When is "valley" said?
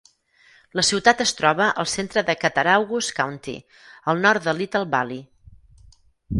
4.99-5.25